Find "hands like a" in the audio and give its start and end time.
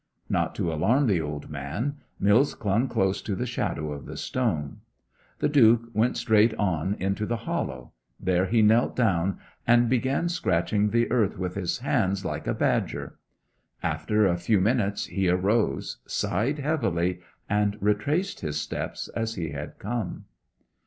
11.77-12.55